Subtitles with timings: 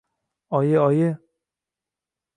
[0.49, 1.15] Oyi, oyi!